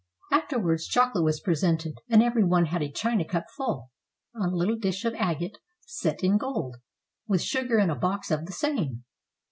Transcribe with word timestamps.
Afterwards 0.31 0.87
chocolate 0.87 1.23
was 1.23 1.39
pre 1.39 1.53
sented, 1.53 1.93
and 2.09 2.23
every 2.23 2.43
one 2.43 2.65
had 2.65 2.81
a 2.81 2.91
china 2.91 3.23
cup 3.23 3.45
full, 3.55 3.91
on 4.33 4.49
a 4.51 4.55
little 4.55 4.75
dish 4.75 5.05
of 5.05 5.13
agate 5.15 5.59
set 5.81 6.23
in 6.23 6.39
gold, 6.39 6.77
with 7.27 7.43
sugar 7.43 7.77
in 7.77 7.91
a 7.91 7.95
box 7.95 8.31
of 8.31 8.47
the 8.47 8.51
same. 8.51 9.03